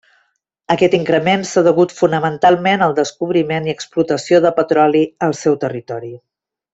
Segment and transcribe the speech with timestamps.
[0.75, 6.11] Aquest increment s'ha degut fonamentalment al descobriment i explotació de petroli al seu territori.